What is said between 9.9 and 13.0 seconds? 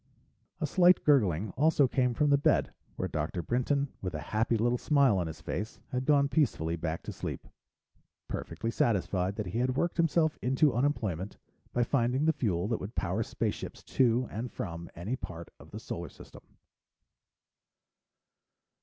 himself into unemployment by finding the fuel that would